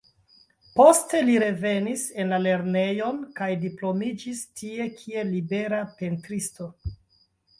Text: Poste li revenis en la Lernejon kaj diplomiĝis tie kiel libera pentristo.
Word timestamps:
Poste 0.77 1.19
li 1.25 1.33
revenis 1.41 2.05
en 2.23 2.31
la 2.35 2.39
Lernejon 2.45 3.19
kaj 3.39 3.49
diplomiĝis 3.67 4.41
tie 4.61 4.89
kiel 5.03 5.31
libera 5.35 5.83
pentristo. 6.01 6.71